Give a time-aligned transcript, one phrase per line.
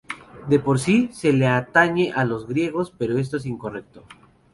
[0.49, 4.03] De por sí, se le atañe a los griegos, pero es esto incorrecto.